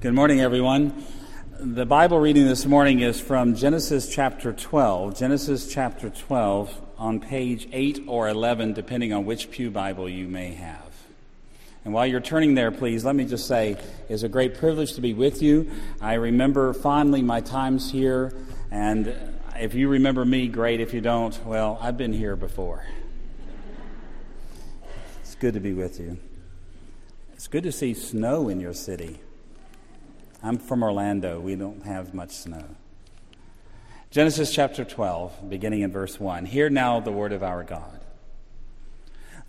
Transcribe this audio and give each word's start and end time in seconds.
Good 0.00 0.14
morning, 0.14 0.40
everyone. 0.40 1.04
The 1.58 1.84
Bible 1.84 2.20
reading 2.20 2.46
this 2.46 2.64
morning 2.64 3.00
is 3.00 3.20
from 3.20 3.56
Genesis 3.56 4.08
chapter 4.08 4.52
12. 4.52 5.18
Genesis 5.18 5.66
chapter 5.66 6.08
12 6.08 6.80
on 6.98 7.18
page 7.18 7.68
8 7.72 8.04
or 8.06 8.28
11, 8.28 8.74
depending 8.74 9.12
on 9.12 9.24
which 9.24 9.50
Pew 9.50 9.72
Bible 9.72 10.08
you 10.08 10.28
may 10.28 10.54
have. 10.54 10.92
And 11.84 11.92
while 11.92 12.06
you're 12.06 12.20
turning 12.20 12.54
there, 12.54 12.70
please, 12.70 13.04
let 13.04 13.16
me 13.16 13.24
just 13.24 13.48
say 13.48 13.76
it's 14.08 14.22
a 14.22 14.28
great 14.28 14.56
privilege 14.56 14.92
to 14.92 15.00
be 15.00 15.14
with 15.14 15.42
you. 15.42 15.68
I 16.00 16.14
remember 16.14 16.74
fondly 16.74 17.20
my 17.20 17.40
times 17.40 17.90
here, 17.90 18.32
and 18.70 19.12
if 19.56 19.74
you 19.74 19.88
remember 19.88 20.24
me, 20.24 20.46
great. 20.46 20.80
If 20.80 20.94
you 20.94 21.00
don't, 21.00 21.36
well, 21.44 21.76
I've 21.82 21.96
been 21.96 22.12
here 22.12 22.36
before. 22.36 22.86
It's 25.22 25.34
good 25.34 25.54
to 25.54 25.60
be 25.60 25.72
with 25.72 25.98
you. 25.98 26.18
It's 27.32 27.48
good 27.48 27.64
to 27.64 27.72
see 27.72 27.94
snow 27.94 28.48
in 28.48 28.60
your 28.60 28.74
city. 28.74 29.18
I'm 30.42 30.58
from 30.58 30.82
Orlando. 30.82 31.40
We 31.40 31.56
don't 31.56 31.84
have 31.84 32.14
much 32.14 32.30
snow. 32.30 32.64
Genesis 34.10 34.52
chapter 34.52 34.84
12, 34.84 35.50
beginning 35.50 35.82
in 35.82 35.90
verse 35.90 36.18
1. 36.20 36.46
Hear 36.46 36.70
now 36.70 37.00
the 37.00 37.12
word 37.12 37.32
of 37.32 37.42
our 37.42 37.64
God. 37.64 38.00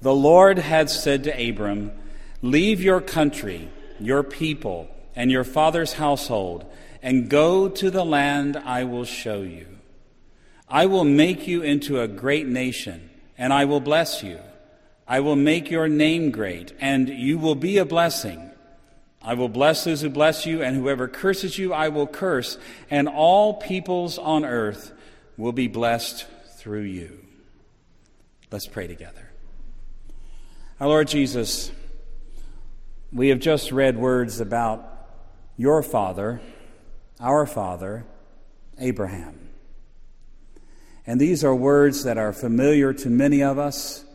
The 0.01 0.13
Lord 0.13 0.57
had 0.57 0.89
said 0.89 1.25
to 1.25 1.49
Abram, 1.49 1.91
Leave 2.41 2.81
your 2.81 3.01
country, 3.01 3.69
your 3.99 4.23
people, 4.23 4.89
and 5.15 5.31
your 5.31 5.43
father's 5.43 5.93
household, 5.93 6.65
and 7.01 7.29
go 7.29 7.69
to 7.69 7.91
the 7.91 8.03
land 8.03 8.57
I 8.57 8.83
will 8.83 9.05
show 9.05 9.41
you. 9.41 9.67
I 10.67 10.87
will 10.87 11.03
make 11.03 11.47
you 11.47 11.61
into 11.61 12.01
a 12.01 12.07
great 12.07 12.47
nation, 12.47 13.09
and 13.37 13.53
I 13.53 13.65
will 13.65 13.79
bless 13.79 14.23
you. 14.23 14.39
I 15.07 15.19
will 15.19 15.35
make 15.35 15.69
your 15.69 15.87
name 15.87 16.31
great, 16.31 16.73
and 16.79 17.09
you 17.09 17.37
will 17.37 17.55
be 17.55 17.77
a 17.77 17.85
blessing. 17.85 18.48
I 19.29 19.35
will 19.35 19.47
bless 19.47 19.83
those 19.83 20.01
who 20.01 20.09
bless 20.09 20.47
you, 20.47 20.63
and 20.63 20.75
whoever 20.75 21.07
curses 21.07 21.55
you, 21.55 21.71
I 21.71 21.89
will 21.89 22.07
curse, 22.07 22.57
and 22.89 23.07
all 23.07 23.53
peoples 23.53 24.17
on 24.17 24.43
earth 24.43 24.91
will 25.37 25.51
be 25.51 25.67
blessed 25.67 26.25
through 26.55 26.81
you. 26.81 27.23
Let's 28.51 28.65
pray 28.65 28.87
together. 28.87 29.29
Our 30.79 30.87
Lord 30.87 31.09
Jesus, 31.09 31.71
we 33.13 33.27
have 33.27 33.39
just 33.39 33.71
read 33.71 33.99
words 33.99 34.39
about 34.39 34.83
your 35.57 35.83
father, 35.83 36.41
our 37.19 37.45
father, 37.45 38.05
Abraham. 38.79 39.51
And 41.05 41.21
these 41.21 41.43
are 41.43 41.53
words 41.53 42.03
that 42.03 42.17
are 42.17 42.33
familiar 42.33 42.93
to 42.93 43.11
many 43.11 43.43
of 43.43 43.59
us 43.59 44.05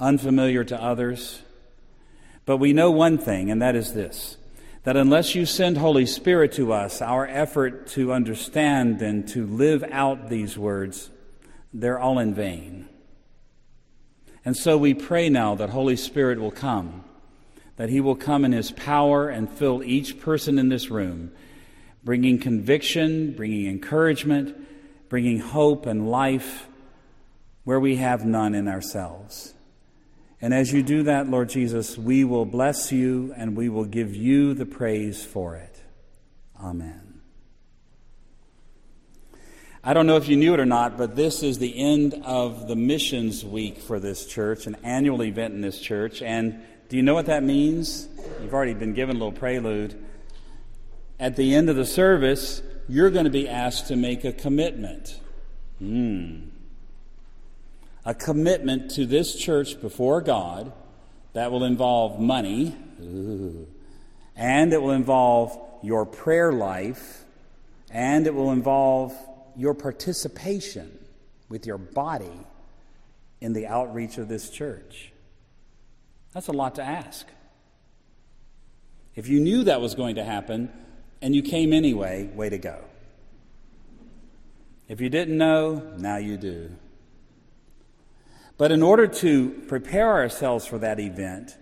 unfamiliar 0.00 0.64
to 0.64 0.82
others. 0.82 1.42
But 2.44 2.56
we 2.56 2.72
know 2.72 2.90
one 2.90 3.18
thing, 3.18 3.52
and 3.52 3.62
that 3.62 3.76
is 3.76 3.92
this 3.92 4.36
that 4.88 4.96
unless 4.96 5.34
you 5.34 5.44
send 5.44 5.76
Holy 5.76 6.06
Spirit 6.06 6.52
to 6.52 6.72
us, 6.72 7.02
our 7.02 7.26
effort 7.26 7.88
to 7.88 8.10
understand 8.10 9.02
and 9.02 9.28
to 9.28 9.46
live 9.46 9.84
out 9.90 10.30
these 10.30 10.56
words, 10.56 11.10
they're 11.74 11.98
all 11.98 12.18
in 12.18 12.32
vain. 12.32 12.88
And 14.46 14.56
so 14.56 14.78
we 14.78 14.94
pray 14.94 15.28
now 15.28 15.54
that 15.56 15.68
Holy 15.68 15.94
Spirit 15.94 16.40
will 16.40 16.50
come, 16.50 17.04
that 17.76 17.90
He 17.90 18.00
will 18.00 18.16
come 18.16 18.46
in 18.46 18.52
His 18.52 18.70
power 18.70 19.28
and 19.28 19.50
fill 19.50 19.82
each 19.82 20.20
person 20.20 20.58
in 20.58 20.70
this 20.70 20.88
room, 20.88 21.32
bringing 22.02 22.38
conviction, 22.38 23.32
bringing 23.32 23.66
encouragement, 23.66 24.56
bringing 25.10 25.38
hope 25.38 25.84
and 25.84 26.10
life 26.10 26.66
where 27.64 27.78
we 27.78 27.96
have 27.96 28.24
none 28.24 28.54
in 28.54 28.66
ourselves. 28.66 29.52
And 30.40 30.54
as 30.54 30.72
you 30.72 30.82
do 30.82 31.02
that, 31.04 31.28
Lord 31.28 31.48
Jesus, 31.48 31.98
we 31.98 32.22
will 32.24 32.44
bless 32.44 32.92
you 32.92 33.34
and 33.36 33.56
we 33.56 33.68
will 33.68 33.84
give 33.84 34.14
you 34.14 34.54
the 34.54 34.66
praise 34.66 35.24
for 35.24 35.56
it. 35.56 35.82
Amen. 36.60 37.20
I 39.82 39.94
don't 39.94 40.06
know 40.06 40.16
if 40.16 40.28
you 40.28 40.36
knew 40.36 40.54
it 40.54 40.60
or 40.60 40.66
not, 40.66 40.96
but 40.96 41.16
this 41.16 41.42
is 41.42 41.58
the 41.58 41.76
end 41.78 42.14
of 42.24 42.68
the 42.68 42.76
missions 42.76 43.44
week 43.44 43.78
for 43.78 43.98
this 43.98 44.26
church, 44.26 44.66
an 44.66 44.76
annual 44.82 45.22
event 45.22 45.54
in 45.54 45.60
this 45.60 45.80
church. 45.80 46.20
And 46.22 46.60
do 46.88 46.96
you 46.96 47.02
know 47.02 47.14
what 47.14 47.26
that 47.26 47.42
means? 47.42 48.08
You've 48.40 48.54
already 48.54 48.74
been 48.74 48.94
given 48.94 49.16
a 49.16 49.18
little 49.18 49.32
prelude. 49.32 50.04
At 51.18 51.36
the 51.36 51.54
end 51.54 51.68
of 51.68 51.74
the 51.74 51.86
service, 51.86 52.62
you're 52.88 53.10
going 53.10 53.24
to 53.24 53.30
be 53.30 53.48
asked 53.48 53.88
to 53.88 53.96
make 53.96 54.24
a 54.24 54.32
commitment. 54.32 55.18
Hmm 55.78 56.48
a 58.08 58.14
commitment 58.14 58.90
to 58.92 59.04
this 59.04 59.36
church 59.36 59.78
before 59.82 60.22
God 60.22 60.72
that 61.34 61.52
will 61.52 61.62
involve 61.62 62.18
money, 62.18 62.74
and 64.34 64.72
it 64.72 64.80
will 64.80 64.92
involve 64.92 65.54
your 65.82 66.06
prayer 66.06 66.50
life, 66.50 67.26
and 67.90 68.26
it 68.26 68.34
will 68.34 68.50
involve 68.50 69.14
your 69.58 69.74
participation 69.74 70.98
with 71.50 71.66
your 71.66 71.76
body 71.76 72.46
in 73.42 73.52
the 73.52 73.66
outreach 73.66 74.16
of 74.16 74.26
this 74.26 74.48
church. 74.48 75.12
That's 76.32 76.48
a 76.48 76.52
lot 76.52 76.76
to 76.76 76.82
ask. 76.82 77.26
If 79.16 79.28
you 79.28 79.38
knew 79.38 79.64
that 79.64 79.82
was 79.82 79.94
going 79.94 80.14
to 80.14 80.24
happen 80.24 80.72
and 81.20 81.36
you 81.36 81.42
came 81.42 81.74
anyway, 81.74 82.28
way 82.28 82.48
to 82.48 82.56
go. 82.56 82.82
If 84.88 84.98
you 85.02 85.10
didn't 85.10 85.36
know, 85.36 85.92
now 85.98 86.16
you 86.16 86.38
do. 86.38 86.70
But 88.58 88.72
in 88.72 88.82
order 88.82 89.06
to 89.06 89.50
prepare 89.68 90.12
ourselves 90.12 90.66
for 90.66 90.78
that 90.78 90.98
event, 90.98 91.56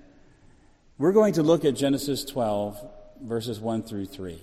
we're 0.96 1.12
going 1.12 1.34
to 1.34 1.42
look 1.42 1.66
at 1.66 1.76
Genesis 1.76 2.24
12, 2.24 2.82
verses 3.22 3.60
1 3.60 3.82
through 3.82 4.06
3, 4.06 4.40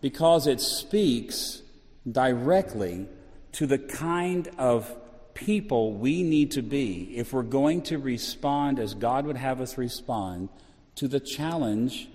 because 0.00 0.48
it 0.48 0.60
speaks 0.60 1.62
directly 2.10 3.06
to 3.52 3.66
the 3.66 3.78
kind 3.78 4.50
of 4.58 4.92
people 5.34 5.92
we 5.92 6.24
need 6.24 6.50
to 6.50 6.62
be 6.62 7.16
if 7.16 7.32
we're 7.32 7.44
going 7.44 7.82
to 7.82 7.96
respond 7.96 8.80
as 8.80 8.94
God 8.94 9.24
would 9.24 9.36
have 9.36 9.60
us 9.60 9.78
respond 9.78 10.48
to 10.96 11.06
the 11.06 11.20
challenge, 11.20 12.08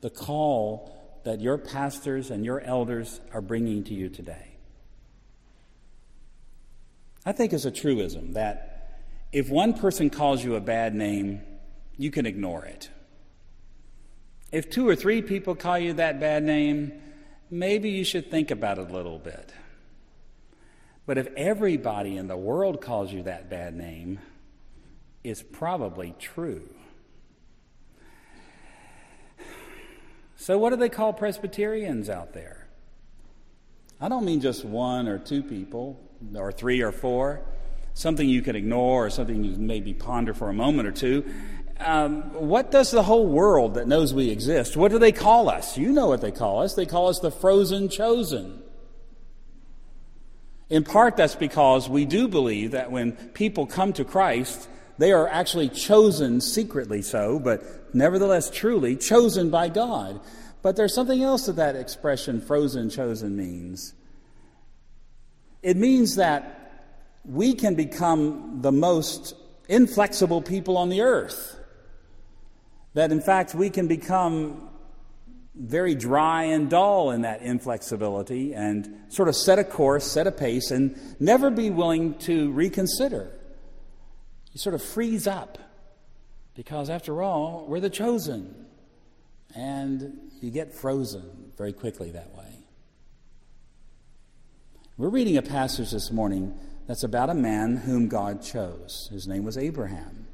the 0.00 0.10
call 0.10 1.20
that 1.24 1.40
your 1.40 1.58
pastors 1.58 2.30
and 2.30 2.44
your 2.44 2.60
elders 2.60 3.20
are 3.32 3.40
bringing 3.40 3.82
to 3.84 3.94
you 3.94 4.08
today. 4.08 4.54
I 7.26 7.32
think 7.32 7.52
it's 7.52 7.64
a 7.64 7.70
truism 7.70 8.32
that 8.34 8.71
if 9.32 9.48
one 9.48 9.72
person 9.72 10.10
calls 10.10 10.44
you 10.44 10.54
a 10.54 10.60
bad 10.60 10.94
name, 10.94 11.40
you 11.96 12.10
can 12.10 12.26
ignore 12.26 12.64
it. 12.64 12.90
If 14.52 14.68
two 14.68 14.86
or 14.86 14.94
three 14.94 15.22
people 15.22 15.54
call 15.54 15.78
you 15.78 15.94
that 15.94 16.20
bad 16.20 16.42
name, 16.42 16.92
maybe 17.50 17.90
you 17.90 18.04
should 18.04 18.30
think 18.30 18.50
about 18.50 18.78
it 18.78 18.90
a 18.90 18.92
little 18.92 19.18
bit. 19.18 19.52
But 21.06 21.16
if 21.16 21.28
everybody 21.36 22.18
in 22.18 22.28
the 22.28 22.36
world 22.36 22.82
calls 22.82 23.10
you 23.10 23.22
that 23.22 23.48
bad 23.48 23.74
name, 23.74 24.20
it's 25.24 25.42
probably 25.42 26.14
true. 26.18 26.68
So, 30.36 30.58
what 30.58 30.70
do 30.70 30.76
they 30.76 30.88
call 30.88 31.12
Presbyterians 31.12 32.10
out 32.10 32.34
there? 32.34 32.66
I 34.00 34.08
don't 34.08 34.24
mean 34.24 34.40
just 34.40 34.64
one 34.64 35.08
or 35.08 35.18
two 35.18 35.42
people, 35.42 35.98
or 36.34 36.52
three 36.52 36.82
or 36.82 36.92
four 36.92 37.42
something 37.94 38.28
you 38.28 38.42
can 38.42 38.56
ignore 38.56 39.06
or 39.06 39.10
something 39.10 39.44
you 39.44 39.56
maybe 39.56 39.94
ponder 39.94 40.34
for 40.34 40.48
a 40.48 40.52
moment 40.52 40.88
or 40.88 40.92
two. 40.92 41.24
Um, 41.78 42.22
what 42.34 42.70
does 42.70 42.90
the 42.90 43.02
whole 43.02 43.26
world 43.26 43.74
that 43.74 43.88
knows 43.88 44.14
we 44.14 44.30
exist, 44.30 44.76
what 44.76 44.92
do 44.92 44.98
they 44.98 45.12
call 45.12 45.48
us? 45.48 45.76
You 45.76 45.92
know 45.92 46.06
what 46.06 46.20
they 46.20 46.30
call 46.30 46.62
us. 46.62 46.74
They 46.74 46.86
call 46.86 47.08
us 47.08 47.18
the 47.18 47.30
frozen 47.30 47.88
chosen. 47.88 48.62
In 50.70 50.84
part, 50.84 51.16
that's 51.16 51.34
because 51.34 51.88
we 51.88 52.04
do 52.04 52.28
believe 52.28 52.70
that 52.70 52.90
when 52.90 53.12
people 53.12 53.66
come 53.66 53.92
to 53.94 54.04
Christ, 54.04 54.68
they 54.96 55.12
are 55.12 55.28
actually 55.28 55.68
chosen 55.68 56.40
secretly 56.40 57.02
so, 57.02 57.38
but 57.38 57.94
nevertheless 57.94 58.48
truly 58.48 58.96
chosen 58.96 59.50
by 59.50 59.68
God. 59.68 60.20
But 60.62 60.76
there's 60.76 60.94
something 60.94 61.22
else 61.22 61.46
that 61.46 61.56
that 61.56 61.74
expression, 61.74 62.40
frozen 62.40 62.88
chosen, 62.88 63.36
means. 63.36 63.94
It 65.62 65.76
means 65.76 66.16
that 66.16 66.61
we 67.24 67.54
can 67.54 67.74
become 67.74 68.60
the 68.62 68.72
most 68.72 69.34
inflexible 69.68 70.42
people 70.42 70.76
on 70.76 70.88
the 70.88 71.02
earth. 71.02 71.58
That 72.94 73.12
in 73.12 73.20
fact 73.20 73.54
we 73.54 73.70
can 73.70 73.86
become 73.86 74.68
very 75.54 75.94
dry 75.94 76.44
and 76.44 76.70
dull 76.70 77.10
in 77.10 77.22
that 77.22 77.42
inflexibility 77.42 78.54
and 78.54 79.04
sort 79.08 79.28
of 79.28 79.36
set 79.36 79.58
a 79.58 79.64
course, 79.64 80.04
set 80.04 80.26
a 80.26 80.32
pace, 80.32 80.70
and 80.70 80.96
never 81.20 81.50
be 81.50 81.70
willing 81.70 82.14
to 82.20 82.50
reconsider. 82.52 83.30
You 84.52 84.58
sort 84.58 84.74
of 84.74 84.82
freeze 84.82 85.26
up 85.26 85.58
because, 86.54 86.90
after 86.90 87.22
all, 87.22 87.66
we're 87.68 87.80
the 87.80 87.90
chosen. 87.90 88.66
And 89.54 90.30
you 90.40 90.50
get 90.50 90.74
frozen 90.74 91.52
very 91.56 91.72
quickly 91.72 92.10
that 92.12 92.34
way. 92.34 92.66
We're 94.96 95.10
reading 95.10 95.36
a 95.36 95.42
passage 95.42 95.90
this 95.90 96.10
morning 96.10 96.58
that's 96.92 97.04
about 97.04 97.30
a 97.30 97.34
man 97.34 97.74
whom 97.74 98.06
God 98.06 98.42
chose. 98.42 99.08
His 99.10 99.26
name 99.26 99.44
was 99.44 99.56
Abraham. 99.56 100.26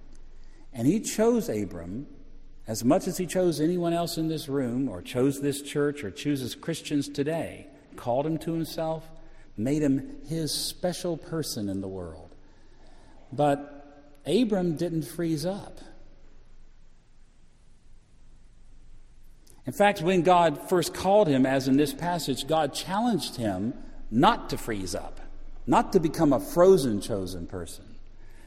And 0.73 0.89
he 0.89 0.99
chose 0.99 1.49
Abram 1.49 2.09
as 2.67 2.83
much 2.83 3.07
as 3.07 3.17
he 3.17 3.27
chose 3.27 3.61
anyone 3.61 3.93
else 3.93 4.19
in 4.19 4.27
this 4.27 4.49
room, 4.49 4.89
or 4.89 5.01
chose 5.01 5.41
this 5.41 5.63
church, 5.63 6.03
or 6.03 6.11
chooses 6.11 6.57
Christians 6.57 7.09
today, 7.09 7.69
called 7.95 8.27
him 8.27 8.39
to 8.39 8.55
himself, 8.55 9.09
made 9.57 9.83
him 9.83 10.17
his 10.27 10.53
special 10.53 11.17
person 11.17 11.69
in 11.69 11.81
the 11.81 11.87
world. 11.87 12.35
But 13.33 14.11
Abram 14.27 14.75
didn't 14.75 15.03
freeze 15.03 15.47
up. 15.47 15.79
In 19.65 19.73
fact, 19.73 20.03
when 20.03 20.23
God 20.23 20.69
first 20.69 20.93
called 20.93 21.29
him, 21.29 21.47
as 21.47 21.69
in 21.69 21.77
this 21.77 21.95
passage, 21.95 22.49
God 22.49 22.75
challenged 22.75 23.37
him 23.37 23.75
not 24.11 24.51
to 24.51 24.59
freeze 24.59 24.97
up, 24.97 25.21
not 25.69 25.93
to 25.93 26.01
become 26.01 26.33
a 26.33 26.41
frozen 26.41 27.01
chosen 27.01 27.47
person, 27.47 27.85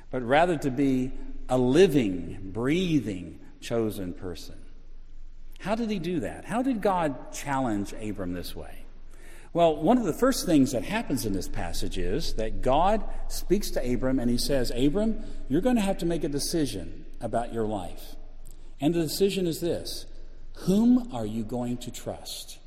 but 0.09 0.23
rather 0.23 0.57
to 0.57 0.71
be 0.71 1.11
a 1.47 1.57
living, 1.57 2.51
breathing, 2.51 3.39
chosen 3.61 4.13
person. 4.13 4.55
How 5.59 5.75
did 5.75 5.91
he 5.91 5.99
do 5.99 6.21
that? 6.21 6.45
How 6.45 6.63
did 6.63 6.81
God 6.81 7.31
challenge 7.31 7.93
Abram 7.93 8.33
this 8.33 8.55
way? 8.55 8.85
Well, 9.53 9.75
one 9.75 9.97
of 9.97 10.05
the 10.05 10.13
first 10.13 10.45
things 10.45 10.71
that 10.71 10.83
happens 10.83 11.25
in 11.25 11.33
this 11.33 11.47
passage 11.47 11.97
is 11.97 12.33
that 12.35 12.61
God 12.61 13.03
speaks 13.27 13.69
to 13.71 13.93
Abram 13.93 14.17
and 14.17 14.31
he 14.31 14.37
says, 14.37 14.71
Abram, 14.71 15.23
you're 15.49 15.61
going 15.61 15.75
to 15.75 15.81
have 15.81 15.99
to 15.99 16.05
make 16.05 16.23
a 16.23 16.29
decision 16.29 17.05
about 17.19 17.53
your 17.53 17.65
life. 17.65 18.15
And 18.79 18.95
the 18.95 19.01
decision 19.01 19.45
is 19.45 19.59
this 19.59 20.07
Whom 20.65 21.13
are 21.13 21.25
you 21.25 21.43
going 21.43 21.77
to 21.77 21.91
trust? 21.91 22.57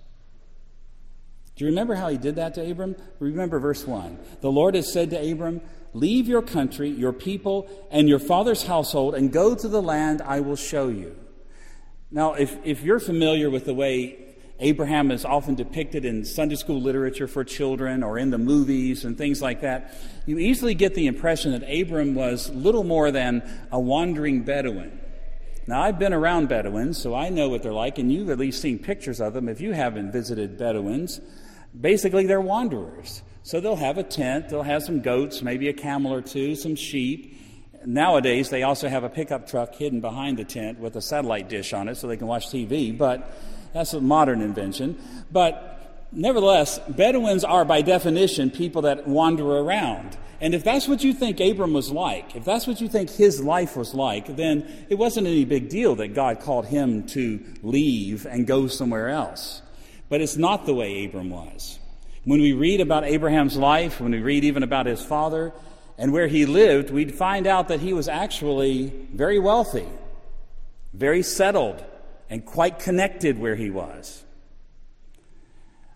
Do 1.56 1.65
you 1.65 1.71
remember 1.71 1.95
how 1.95 2.09
he 2.09 2.19
did 2.19 2.37
that 2.37 2.55
to 2.55 2.69
Abram? 2.69 2.97
Remember 3.21 3.61
verse 3.61 3.87
1. 3.87 4.19
The 4.41 4.51
Lord 4.51 4.75
has 4.75 4.93
said 4.93 5.11
to 5.11 5.33
Abram, 5.33 5.61
Leave 5.93 6.27
your 6.27 6.43
country, 6.43 6.89
your 6.89 7.12
people, 7.12 7.69
and 7.93 8.09
your 8.09 8.19
father's 8.19 8.65
household, 8.65 9.15
and 9.15 9.33
go 9.33 9.55
to 9.55 9.69
the 9.69 9.81
land 9.81 10.21
I 10.21 10.41
will 10.41 10.56
show 10.56 10.89
you. 10.89 11.15
Now, 12.11 12.35
if, 12.35 12.56
if 12.65 12.83
you're 12.83 12.99
familiar 12.99 13.51
with 13.51 13.65
the 13.65 13.75
way 13.75 14.19
Abraham 14.59 15.12
is 15.12 15.25
often 15.25 15.55
depicted 15.55 16.05
in 16.05 16.25
Sunday 16.25 16.56
school 16.56 16.81
literature 16.81 17.29
for 17.29 17.45
children 17.45 18.03
or 18.03 18.19
in 18.19 18.31
the 18.31 18.39
movies 18.39 19.05
and 19.05 19.17
things 19.17 19.41
like 19.41 19.61
that, 19.61 19.95
you 20.27 20.39
easily 20.39 20.75
get 20.75 20.95
the 20.95 21.06
impression 21.06 21.53
that 21.53 21.62
Abram 21.62 22.17
was 22.17 22.51
little 22.51 22.85
more 22.85 23.12
than 23.12 23.43
a 23.71 23.79
wandering 23.79 24.43
Bedouin. 24.43 25.01
Now, 25.67 25.83
I've 25.83 25.99
been 25.99 26.12
around 26.12 26.49
Bedouins, 26.49 27.01
so 27.01 27.15
I 27.15 27.31
know 27.31 27.49
what 27.49 27.62
they're 27.62 27.73
like, 27.73 27.99
and 27.99 28.12
you've 28.12 28.31
at 28.31 28.39
least 28.39 28.61
seen 28.61 28.79
pictures 28.79 29.21
of 29.21 29.33
them 29.33 29.49
if 29.49 29.61
you 29.61 29.73
haven't 29.73 30.11
visited 30.11 30.59
Bedouins. 30.59 31.21
Basically, 31.79 32.26
they're 32.26 32.41
wanderers. 32.41 33.23
So 33.43 33.61
they'll 33.61 33.76
have 33.76 33.99
a 33.99 34.03
tent, 34.03 34.49
they'll 34.49 34.62
have 34.62 34.82
some 34.82 35.00
goats, 35.00 35.43
maybe 35.43 35.69
a 35.69 35.75
camel 35.75 36.15
or 36.15 36.23
two, 36.23 36.55
some 36.55 36.76
sheep. 36.76 37.38
Nowadays, 37.85 38.49
they 38.49 38.62
also 38.62 38.88
have 38.88 39.05
a 39.05 39.11
pickup 39.11 39.47
truck 39.47 39.75
hidden 39.75 40.00
behind 40.00 40.38
the 40.38 40.44
tent 40.44 40.79
with 40.79 40.97
a 40.97 41.03
satellite 41.03 41.50
dish 41.50 41.75
on 41.75 41.88
it 41.88 41.97
so 41.97 42.06
they 42.06 42.17
can 42.17 42.26
watch 42.26 42.49
TV, 42.49 42.97
but 42.97 43.37
that's 43.75 43.93
a 43.93 44.00
modern 44.00 44.41
invention. 44.41 44.99
But 45.31 46.09
nevertheless, 46.11 46.79
Bedouins 46.88 47.44
are 47.44 47.67
by 47.67 47.82
definition 47.82 48.50
people 48.50 48.82
that 48.82 49.06
wander 49.06 49.44
around. 49.44 50.17
And 50.41 50.55
if 50.55 50.65
that's 50.65 50.88
what 50.88 51.05
you 51.05 51.12
think 51.12 51.41
Abram 51.41 51.75
was 51.75 51.91
like, 51.91 52.35
if 52.35 52.44
that's 52.44 52.67
what 52.67 52.81
you 52.81 52.88
think 52.88 53.11
his 53.11 53.43
life 53.43 53.77
was 53.77 53.94
like, 53.94 54.37
then 54.37 54.87
it 54.88 54.94
wasn't 54.97 55.27
any 55.27 55.44
big 55.44 55.69
deal 55.69 55.97
that 55.97 56.15
God 56.15 56.41
called 56.41 56.67
him 56.67 57.06
to 57.09 57.44
leave 57.62 58.27
and 58.27 58.47
go 58.47 58.69
somewhere 58.69 59.11
else. 59.11 59.61
But 60.09 60.21
it's 60.21 60.37
not 60.37 60.67
the 60.67 60.75
way 60.75 61.05
Abram 61.05 61.31
was. 61.31 61.79
When 62.25 62.41
we 62.41 62.53
read 62.53 62.81
about 62.81 63.05
Abraham's 63.05 63.56
life, 63.56 64.01
when 64.01 64.12
we 64.12 64.21
read 64.21 64.45
even 64.45 64.62
about 64.62 64.87
his 64.87 65.03
father 65.03 65.53
and 65.99 66.12
where 66.12 66.27
he 66.27 66.47
lived, 66.47 66.91
we'd 66.91 67.15
find 67.15 67.47
out 67.47 67.69
that 67.69 67.81
he 67.81 67.93
was 67.93 68.09
actually 68.09 68.93
very 69.12 69.39
wealthy, 69.39 69.87
very 70.93 71.23
settled, 71.23 71.85
and 72.31 72.45
quite 72.45 72.79
connected 72.79 73.39
where 73.39 73.56
he 73.56 73.71
was. 73.71 74.25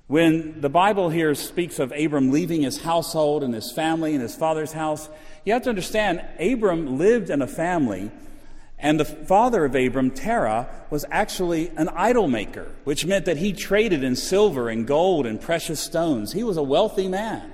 When 0.07 0.61
the 0.63 0.71
Bible 0.71 1.11
here 1.11 1.35
speaks 1.35 1.79
of 1.79 1.93
Abram 1.93 2.31
leaving 2.31 2.63
his 2.63 2.81
household 2.83 3.43
and 3.43 3.53
his 3.53 3.73
family 3.73 4.15
and 4.15 4.23
his 4.23 4.35
father's 4.35 4.73
house, 4.73 5.09
you 5.45 5.53
have 5.53 5.63
to 5.65 5.69
understand 5.69 6.25
Abram 6.41 6.99
lived 6.99 7.29
in 7.29 7.43
a 7.43 7.47
family 7.47 8.11
and 8.79 9.01
the 9.01 9.05
father 9.05 9.65
of 9.65 9.75
Abram, 9.75 10.11
Terah, 10.11 10.69
was 10.91 11.05
actually 11.11 11.71
an 11.77 11.89
idol 11.89 12.29
maker, 12.29 12.71
which 12.85 13.05
meant 13.05 13.25
that 13.25 13.39
he 13.39 13.53
traded 13.53 14.05
in 14.05 14.15
silver 14.15 14.69
and 14.69 14.87
gold 14.87 15.27
and 15.27 15.41
precious 15.41 15.81
stones. 15.81 16.33
He 16.33 16.45
was 16.45 16.57
a 16.57 16.63
wealthy 16.63 17.09
man. 17.09 17.53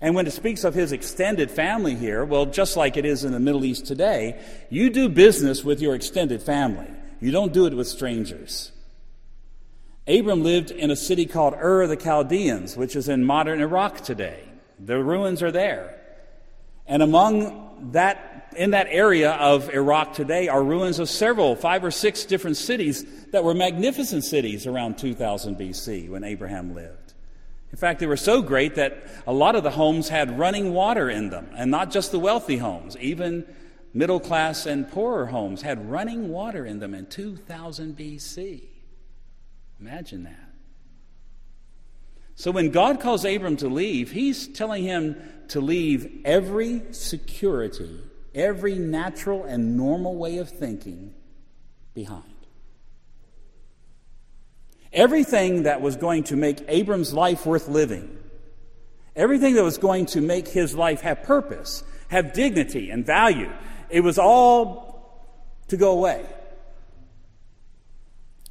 And 0.00 0.14
when 0.14 0.26
it 0.26 0.32
speaks 0.32 0.64
of 0.64 0.74
his 0.74 0.92
extended 0.92 1.50
family 1.50 1.96
here, 1.96 2.24
well, 2.24 2.46
just 2.46 2.76
like 2.76 2.96
it 2.96 3.04
is 3.04 3.24
in 3.24 3.32
the 3.32 3.40
Middle 3.40 3.64
East 3.64 3.84
today, 3.84 4.40
you 4.70 4.90
do 4.90 5.08
business 5.08 5.64
with 5.64 5.80
your 5.80 5.94
extended 5.94 6.40
family. 6.40 6.88
You 7.20 7.30
don't 7.30 7.52
do 7.52 7.66
it 7.66 7.74
with 7.74 7.88
strangers. 7.88 8.72
Abram 10.06 10.42
lived 10.42 10.70
in 10.70 10.90
a 10.90 10.96
city 10.96 11.26
called 11.26 11.54
Ur 11.54 11.82
of 11.82 11.88
the 11.90 11.96
Chaldeans, 11.96 12.76
which 12.76 12.96
is 12.96 13.08
in 13.08 13.24
modern 13.24 13.60
Iraq 13.60 14.00
today. 14.00 14.40
The 14.78 15.02
ruins 15.02 15.42
are 15.42 15.50
there. 15.50 15.98
And 16.86 17.02
among 17.02 17.90
that 17.92 18.37
in 18.58 18.72
that 18.72 18.88
area 18.90 19.32
of 19.34 19.70
Iraq 19.70 20.14
today 20.14 20.48
are 20.48 20.62
ruins 20.62 20.98
of 20.98 21.08
several, 21.08 21.54
five 21.54 21.84
or 21.84 21.92
six 21.92 22.24
different 22.24 22.56
cities 22.56 23.06
that 23.30 23.44
were 23.44 23.54
magnificent 23.54 24.24
cities 24.24 24.66
around 24.66 24.98
2000 24.98 25.56
BC 25.56 26.08
when 26.08 26.24
Abraham 26.24 26.74
lived. 26.74 27.14
In 27.70 27.78
fact, 27.78 28.00
they 28.00 28.06
were 28.06 28.16
so 28.16 28.42
great 28.42 28.74
that 28.74 29.06
a 29.28 29.32
lot 29.32 29.54
of 29.54 29.62
the 29.62 29.70
homes 29.70 30.08
had 30.08 30.36
running 30.38 30.74
water 30.74 31.08
in 31.08 31.30
them, 31.30 31.48
and 31.56 31.70
not 31.70 31.92
just 31.92 32.10
the 32.10 32.18
wealthy 32.18 32.56
homes, 32.56 32.96
even 32.96 33.46
middle 33.94 34.18
class 34.18 34.66
and 34.66 34.90
poorer 34.90 35.26
homes 35.26 35.62
had 35.62 35.88
running 35.88 36.28
water 36.28 36.66
in 36.66 36.80
them 36.80 36.94
in 36.94 37.06
2000 37.06 37.96
BC. 37.96 38.62
Imagine 39.78 40.24
that. 40.24 40.50
So 42.34 42.50
when 42.50 42.70
God 42.70 42.98
calls 42.98 43.24
Abram 43.24 43.56
to 43.58 43.68
leave, 43.68 44.10
he's 44.10 44.48
telling 44.48 44.82
him 44.82 45.16
to 45.48 45.60
leave 45.60 46.22
every 46.24 46.82
security 46.90 48.00
every 48.34 48.74
natural 48.74 49.44
and 49.44 49.76
normal 49.76 50.16
way 50.16 50.38
of 50.38 50.48
thinking 50.48 51.14
behind. 51.94 52.24
Everything 54.92 55.64
that 55.64 55.80
was 55.80 55.96
going 55.96 56.24
to 56.24 56.36
make 56.36 56.60
Abram's 56.68 57.12
life 57.12 57.44
worth 57.44 57.68
living, 57.68 58.18
everything 59.14 59.54
that 59.54 59.64
was 59.64 59.78
going 59.78 60.06
to 60.06 60.20
make 60.20 60.48
his 60.48 60.74
life 60.74 61.02
have 61.02 61.22
purpose, 61.22 61.82
have 62.08 62.32
dignity 62.32 62.90
and 62.90 63.04
value, 63.04 63.50
it 63.90 64.00
was 64.00 64.18
all 64.18 64.88
to 65.68 65.76
go 65.76 65.90
away. 65.90 66.24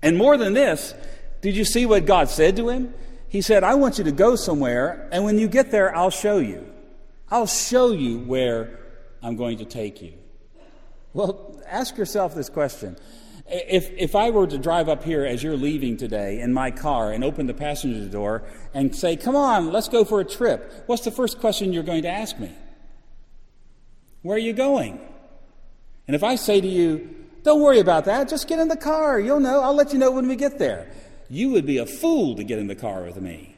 And 0.02 0.18
more 0.18 0.38
than 0.38 0.54
this, 0.54 0.94
did 1.42 1.56
you 1.56 1.66
see 1.66 1.86
what 1.86 2.06
God 2.06 2.30
said 2.30 2.56
to 2.58 2.70
him? 2.70 2.94
He 3.30 3.42
said, 3.42 3.64
I 3.64 3.76
want 3.76 3.98
you 3.98 4.04
to 4.06 4.12
go 4.12 4.36
somewhere, 4.36 5.10
and 5.12 5.24
when 5.24 5.38
you 5.40 5.48
get 5.48 5.72
there, 5.72 5.96
I'll 5.96 6.12
show 6.12 6.38
you. 6.38 6.66
I'll 7.30 7.48
show 7.48 7.92
you 7.92 8.20
where 8.20 8.80
I'm 9.22 9.36
going 9.36 9.58
to 9.60 9.66
take 9.66 10.02
you? 10.02 10.14
Well, 11.14 11.60
ask 11.68 11.98
yourself 11.98 12.36
this 12.36 12.50
question. 12.50 12.98
If, 13.50 13.90
if 13.98 14.16
I 14.16 14.30
were 14.30 14.46
to 14.46 14.58
drive 14.58 14.90
up 14.90 15.04
here 15.04 15.26
as 15.26 15.42
you're 15.42 15.56
leaving 15.56 15.96
today 15.96 16.42
in 16.42 16.54
my 16.54 16.70
car 16.70 17.14
and 17.14 17.24
open 17.24 17.48
the 17.48 17.54
passenger 17.54 18.10
door 18.10 18.44
and 18.74 18.94
say, 18.94 19.16
Come 19.16 19.36
on, 19.36 19.72
let's 19.72 19.88
go 19.88 20.04
for 20.04 20.20
a 20.20 20.26
trip, 20.26 20.84
what's 20.86 21.06
the 21.06 21.12
first 21.12 21.40
question 21.40 21.72
you're 21.72 21.84
going 21.84 22.04
to 22.04 22.10
ask 22.10 22.38
me? 22.40 22.52
Where 24.22 24.36
are 24.36 24.40
you 24.40 24.54
going? 24.54 25.00
And 26.08 26.16
if 26.16 26.24
I 26.24 26.36
say 26.36 26.60
to 26.60 26.68
you, 26.68 27.16
Don't 27.44 27.62
worry 27.62 27.80
about 27.80 28.06
that, 28.06 28.28
just 28.28 28.50
get 28.50 28.60
in 28.60 28.68
the 28.68 28.78
car, 28.78 29.18
you'll 29.18 29.40
know, 29.40 29.62
I'll 29.62 29.76
let 29.76 29.94
you 29.94 30.00
know 30.00 30.12
when 30.12 30.28
we 30.28 30.36
get 30.36 30.60
there, 30.60 30.92
you 31.30 31.52
would 31.52 31.66
be 31.66 31.78
a 31.78 31.86
fool 31.86 32.36
to 32.36 32.44
get 32.44 32.60
in 32.60 32.68
the 32.68 32.76
car 32.76 33.04
with 33.04 33.22
me. 33.22 33.56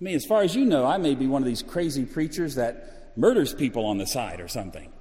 I 0.00 0.04
mean, 0.04 0.14
as 0.14 0.24
far 0.24 0.42
as 0.42 0.56
you 0.56 0.64
know, 0.64 0.86
I 0.86 0.96
may 0.96 1.14
be 1.14 1.26
one 1.26 1.42
of 1.42 1.46
these 1.46 1.62
crazy 1.62 2.06
preachers 2.06 2.54
that 2.54 2.99
murders 3.16 3.54
people 3.54 3.86
on 3.86 3.98
the 3.98 4.06
side 4.06 4.40
or 4.40 4.48
something. 4.48 4.92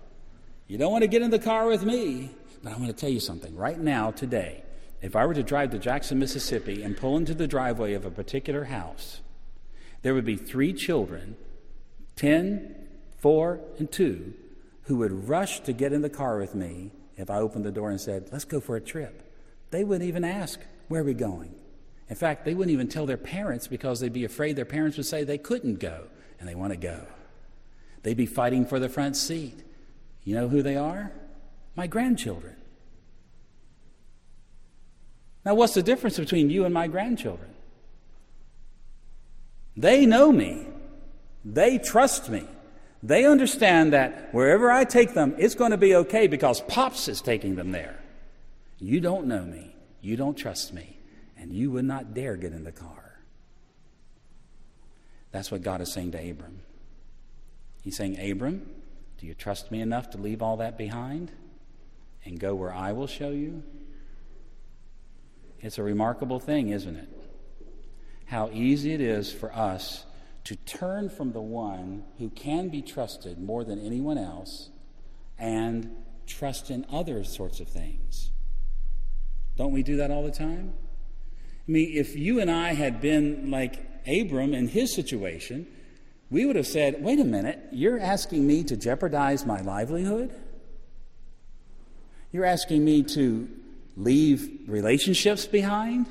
You 0.68 0.78
don't 0.78 0.92
want 0.92 1.04
to 1.04 1.08
get 1.08 1.22
in 1.22 1.32
the 1.32 1.40
car 1.40 1.68
with 1.68 1.84
me. 1.84 2.32
But 2.64 2.74
I 2.74 2.78
want 2.78 2.88
to 2.88 2.94
tell 2.94 3.10
you 3.10 3.20
something. 3.20 3.56
Right 3.56 3.80
now, 3.80 4.12
today, 4.12 4.64
if 5.02 5.16
I 5.16 5.26
were 5.26 5.34
to 5.34 5.44
drive 5.44 5.72
to 5.72 5.80
Jackson, 5.80 6.20
Mississippi, 6.20 6.84
and 6.84 6.98
pull 6.98 7.16
into 7.16 7.34
the 7.34 7.48
driveway 7.48 7.94
of 7.94 8.06
a 8.06 8.12
particular 8.12 8.66
house, 8.66 9.22
there 10.02 10.14
would 10.14 10.26
be 10.26 10.36
three 10.36 10.74
children 10.74 11.36
10, 12.16 12.76
4, 13.20 13.60
and 13.78 13.92
2 13.92 14.34
who 14.84 14.98
would 14.98 15.30
rush 15.30 15.62
to 15.62 15.72
get 15.72 15.94
in 15.94 16.02
the 16.02 16.10
car 16.10 16.38
with 16.38 16.56
me 16.56 16.92
if 17.16 17.30
I 17.30 17.38
opened 17.38 17.64
the 17.64 17.72
door 17.72 17.92
and 17.92 18.02
said, 18.02 18.30
Let's 18.32 18.46
go 18.46 18.60
for 18.60 18.76
a 18.76 18.82
trip. 18.82 19.24
They 19.72 19.84
wouldn't 19.84 20.08
even 20.08 20.24
ask, 20.24 20.60
Where 20.88 21.02
are 21.02 21.06
we 21.06 21.14
going? 21.14 21.56
In 22.10 22.16
fact, 22.16 22.44
they 22.44 22.56
wouldn't 22.56 22.74
even 22.74 22.88
tell 22.88 23.06
their 23.06 23.18
parents 23.18 23.68
because 23.68 24.00
they'd 24.00 24.12
be 24.12 24.26
afraid 24.26 24.56
their 24.56 24.66
parents 24.66 24.98
would 24.98 25.06
say 25.06 25.24
they 25.24 25.38
couldn't 25.38 25.80
go, 25.80 26.08
and 26.40 26.50
they 26.50 26.56
want 26.56 26.74
to 26.74 26.78
go. 26.78 27.06
They'd 28.04 28.18
be 28.18 28.26
fighting 28.26 28.66
for 28.66 28.80
the 28.80 28.90
front 28.90 29.18
seat. 29.18 29.60
You 30.24 30.36
know 30.36 30.48
who 30.48 30.62
they 30.62 30.76
are? 30.76 31.12
My 31.76 31.88
grandchildren. 31.88 32.56
Now, 35.46 35.56
what's 35.56 35.74
the 35.74 35.84
difference 35.84 36.18
between 36.20 36.50
you 36.50 36.66
and 36.66 36.74
my 36.74 36.88
grandchildren? 36.88 37.50
They 39.76 40.06
know 40.06 40.32
me. 40.32 40.68
They 41.46 41.78
trust 41.78 42.30
me. 42.30 42.46
They 43.02 43.26
understand 43.26 43.94
that 43.94 44.34
wherever 44.34 44.70
I 44.70 44.84
take 44.84 45.14
them, 45.14 45.34
it's 45.38 45.56
going 45.56 45.72
to 45.72 45.78
be 45.78 45.96
okay 45.96 46.28
because 46.28 46.60
Pops 46.62 47.08
is 47.08 47.22
taking 47.22 47.56
them 47.56 47.72
there. 47.72 47.98
You 48.78 49.00
don't 49.00 49.28
know 49.28 49.46
me. 49.46 49.74
You 50.02 50.18
don't 50.18 50.38
trust 50.38 50.74
me. 50.74 50.98
And 51.38 51.54
you 51.54 51.72
would 51.72 51.86
not 51.86 52.14
dare 52.14 52.36
get 52.36 52.52
in 52.52 52.66
the 52.66 52.74
car. 52.74 53.20
That's 55.32 55.50
what 55.50 55.62
God 55.62 55.80
is 55.80 55.94
saying 55.94 56.12
to 56.12 56.30
Abram. 56.30 56.62
He's 57.90 57.98
saying, 57.98 58.20
Abram, 58.20 58.70
do 59.18 59.26
you 59.26 59.34
trust 59.34 59.72
me 59.72 59.82
enough 59.82 60.12
to 60.12 60.20
leave 60.20 60.44
all 60.44 60.58
that 60.58 60.78
behind 60.78 61.32
and 62.24 62.40
go 62.40 62.54
where 62.54 62.72
I 62.72 62.92
will 62.92 63.08
show 63.08 63.32
you? 63.32 63.64
It's 65.60 65.80
a 65.80 65.82
remarkable 65.82 66.40
thing, 66.40 66.70
isn't 66.70 66.96
it? 66.96 67.10
How 68.26 68.52
easy 68.54 68.94
it 68.94 69.02
is 69.02 69.34
for 69.34 69.52
us 69.52 70.06
to 70.44 70.56
turn 70.56 71.10
from 71.10 71.32
the 71.32 71.42
one 71.42 72.04
who 72.20 72.30
can 72.30 72.70
be 72.70 72.84
trusted 72.84 73.40
more 73.40 73.64
than 73.64 73.84
anyone 73.84 74.20
else 74.20 74.70
and 75.40 75.90
trust 76.28 76.70
in 76.70 76.86
other 76.94 77.24
sorts 77.24 77.60
of 77.60 77.68
things. 77.68 78.30
Don't 79.58 79.72
we 79.72 79.82
do 79.82 79.98
that 79.98 80.12
all 80.12 80.22
the 80.22 80.30
time? 80.30 80.76
I 81.68 81.72
mean, 81.72 81.98
if 81.98 82.16
you 82.16 82.40
and 82.40 82.52
I 82.52 82.76
had 82.76 83.02
been 83.02 83.50
like 83.50 83.84
Abram 84.08 84.54
in 84.54 84.68
his 84.68 84.94
situation, 84.94 85.66
we 86.30 86.46
would 86.46 86.56
have 86.56 86.68
said, 86.68 87.04
wait 87.04 87.20
a 87.20 87.24
minute, 87.24 87.60
you're 87.72 88.00
asking 88.00 88.46
me 88.46 88.64
to 88.66 88.78
jeopardize 88.78 89.46
my 89.46 89.62
livelihood? 89.62 90.34
You're 92.32 92.46
asking 92.46 92.86
me 92.86 93.04
to 93.04 93.50
leave 93.98 94.48
relationships 94.68 95.48
behind? 95.48 96.08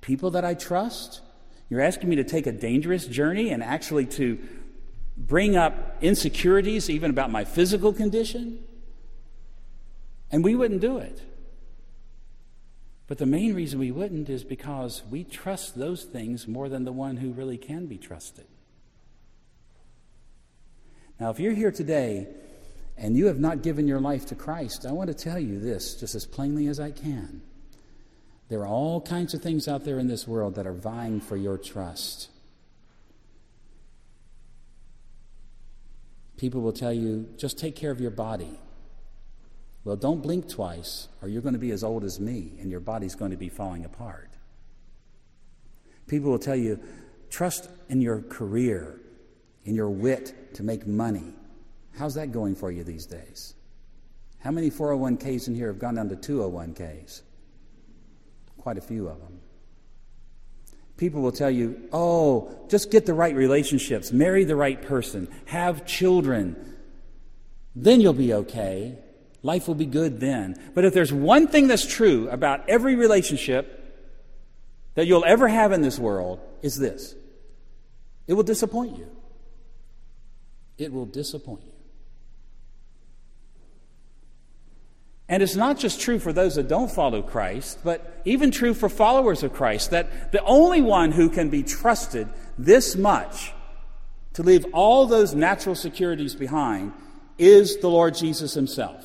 People 0.00 0.32
that 0.32 0.44
I 0.44 0.54
trust? 0.54 1.20
You're 1.68 1.80
asking 1.80 2.08
me 2.08 2.16
to 2.16 2.24
take 2.24 2.46
a 2.46 2.52
dangerous 2.52 3.06
journey 3.06 3.50
and 3.50 3.62
actually 3.62 4.06
to 4.06 4.38
bring 5.16 5.56
up 5.56 5.96
insecurities 6.02 6.90
even 6.90 7.10
about 7.10 7.30
my 7.30 7.44
physical 7.44 7.92
condition? 7.92 8.58
And 10.32 10.42
we 10.42 10.56
wouldn't 10.56 10.80
do 10.80 10.98
it. 10.98 11.22
But 13.06 13.18
the 13.18 13.26
main 13.26 13.54
reason 13.54 13.78
we 13.78 13.92
wouldn't 13.92 14.28
is 14.28 14.42
because 14.42 15.04
we 15.08 15.22
trust 15.22 15.78
those 15.78 16.02
things 16.02 16.48
more 16.48 16.68
than 16.68 16.84
the 16.84 16.92
one 16.92 17.18
who 17.18 17.30
really 17.30 17.56
can 17.56 17.86
be 17.86 17.98
trusted. 17.98 18.46
Now, 21.18 21.30
if 21.30 21.40
you're 21.40 21.54
here 21.54 21.72
today 21.72 22.28
and 22.96 23.16
you 23.16 23.26
have 23.26 23.38
not 23.38 23.62
given 23.62 23.88
your 23.88 24.00
life 24.00 24.26
to 24.26 24.34
Christ, 24.34 24.84
I 24.86 24.92
want 24.92 25.08
to 25.08 25.14
tell 25.14 25.38
you 25.38 25.58
this 25.58 25.94
just 25.94 26.14
as 26.14 26.26
plainly 26.26 26.66
as 26.66 26.78
I 26.78 26.90
can. 26.90 27.42
There 28.48 28.60
are 28.60 28.68
all 28.68 29.00
kinds 29.00 29.34
of 29.34 29.42
things 29.42 29.66
out 29.66 29.84
there 29.84 29.98
in 29.98 30.06
this 30.06 30.28
world 30.28 30.54
that 30.54 30.66
are 30.66 30.72
vying 30.72 31.20
for 31.20 31.36
your 31.36 31.58
trust. 31.58 32.28
People 36.36 36.60
will 36.60 36.72
tell 36.72 36.92
you, 36.92 37.28
just 37.36 37.58
take 37.58 37.74
care 37.74 37.90
of 37.90 38.00
your 38.00 38.10
body. 38.10 38.60
Well, 39.84 39.96
don't 39.96 40.22
blink 40.22 40.48
twice, 40.48 41.08
or 41.22 41.28
you're 41.28 41.42
going 41.42 41.54
to 41.54 41.58
be 41.58 41.70
as 41.70 41.82
old 41.82 42.04
as 42.04 42.20
me, 42.20 42.52
and 42.60 42.70
your 42.70 42.80
body's 42.80 43.14
going 43.14 43.30
to 43.30 43.36
be 43.36 43.48
falling 43.48 43.84
apart. 43.84 44.30
People 46.06 46.30
will 46.30 46.38
tell 46.38 46.56
you, 46.56 46.78
trust 47.30 47.68
in 47.88 48.00
your 48.00 48.20
career, 48.22 49.00
in 49.66 49.74
your 49.74 49.90
wit 49.90 50.54
to 50.54 50.62
make 50.62 50.86
money. 50.86 51.34
How's 51.98 52.14
that 52.14 52.32
going 52.32 52.54
for 52.54 52.72
you 52.72 52.82
these 52.82 53.04
days? 53.04 53.54
How 54.38 54.50
many 54.50 54.70
401ks 54.70 55.48
in 55.48 55.54
here 55.54 55.66
have 55.68 55.78
gone 55.78 55.96
down 55.96 56.08
to 56.08 56.16
201ks? 56.16 57.20
quite 58.66 58.78
a 58.78 58.80
few 58.80 59.06
of 59.06 59.20
them. 59.20 59.40
People 60.96 61.22
will 61.22 61.30
tell 61.30 61.52
you, 61.52 61.88
oh, 61.92 62.66
just 62.68 62.90
get 62.90 63.06
the 63.06 63.14
right 63.14 63.32
relationships, 63.32 64.10
marry 64.10 64.42
the 64.42 64.56
right 64.56 64.82
person, 64.82 65.28
have 65.44 65.86
children, 65.86 66.74
then 67.76 68.00
you'll 68.00 68.12
be 68.12 68.34
okay. 68.34 68.98
Life 69.44 69.68
will 69.68 69.76
be 69.76 69.86
good 69.86 70.18
then. 70.18 70.60
But 70.74 70.84
if 70.84 70.94
there's 70.94 71.12
one 71.12 71.46
thing 71.46 71.68
that's 71.68 71.86
true 71.86 72.28
about 72.28 72.68
every 72.68 72.96
relationship 72.96 74.04
that 74.96 75.06
you'll 75.06 75.24
ever 75.24 75.46
have 75.46 75.70
in 75.70 75.82
this 75.82 75.96
world, 75.96 76.40
is 76.60 76.76
this 76.76 77.14
it 78.26 78.34
will 78.34 78.42
disappoint 78.42 78.98
you. 78.98 79.15
It 80.78 80.92
will 80.92 81.06
disappoint 81.06 81.62
you. 81.64 81.72
And 85.28 85.42
it's 85.42 85.56
not 85.56 85.78
just 85.78 86.00
true 86.00 86.18
for 86.18 86.32
those 86.32 86.54
that 86.54 86.68
don't 86.68 86.90
follow 86.90 87.20
Christ, 87.20 87.80
but 87.82 88.20
even 88.24 88.50
true 88.50 88.74
for 88.74 88.88
followers 88.88 89.42
of 89.42 89.52
Christ, 89.52 89.90
that 89.90 90.30
the 90.30 90.42
only 90.44 90.80
one 90.80 91.12
who 91.12 91.28
can 91.28 91.50
be 91.50 91.62
trusted 91.64 92.28
this 92.56 92.94
much 92.94 93.52
to 94.34 94.42
leave 94.42 94.66
all 94.72 95.06
those 95.06 95.34
natural 95.34 95.74
securities 95.74 96.34
behind 96.34 96.92
is 97.38 97.78
the 97.78 97.88
Lord 97.88 98.14
Jesus 98.14 98.54
Himself. 98.54 99.04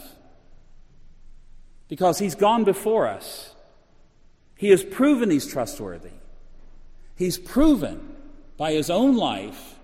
Because 1.88 2.20
He's 2.20 2.36
gone 2.36 2.66
before 2.66 3.08
us. 3.08 3.56
He 4.56 4.70
has 4.70 4.84
proven 4.84 5.32
He's 5.32 5.48
trustworthy. 5.48 6.12
He's 7.16 7.40
proven 7.40 8.16
by 8.58 8.74
His 8.74 8.92
own 8.92 9.18
life 9.18 9.80